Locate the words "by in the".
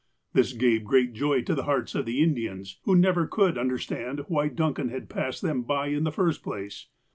5.61-6.11